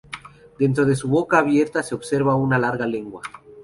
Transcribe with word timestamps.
Dentro 0.57 0.83
de 0.83 0.95
su 0.95 1.07
boca 1.09 1.37
abierta 1.37 1.83
se 1.83 1.93
observa 1.93 2.33
una 2.35 2.57
larga 2.57 2.87
lengua. 2.87 3.21